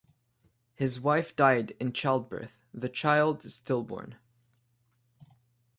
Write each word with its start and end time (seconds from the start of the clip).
His 0.73 0.99
wife 0.99 1.35
died 1.35 1.75
in 1.79 1.93
childbirth, 1.93 2.65
the 2.73 2.89
child 2.89 3.43
stillborn. 3.43 4.15